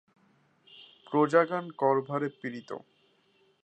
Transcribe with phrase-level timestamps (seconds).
[1.07, 2.69] প্রজাগণ করভারে পীড়িত।